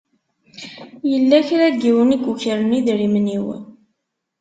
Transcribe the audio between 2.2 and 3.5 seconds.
yukren idrimen-iw.